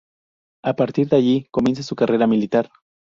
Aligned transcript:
A 0.63 0.75
partir 0.75 1.09
de 1.09 1.17
allí 1.17 1.47
comienza 1.51 1.83
su 1.83 1.95
carrera 1.95 2.25
militar. 2.25 2.71